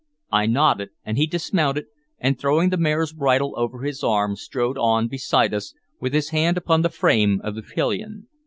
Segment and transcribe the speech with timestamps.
[0.31, 1.85] I nodded, and he dismounted,
[2.17, 6.57] and throwing the mare's bridle over his arm strode on beside us, with his hand
[6.57, 8.25] upon the frame of the pillion.